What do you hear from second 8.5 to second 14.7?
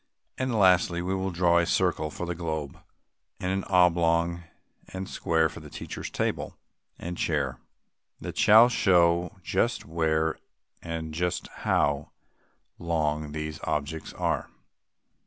show just where and just how long these objects are.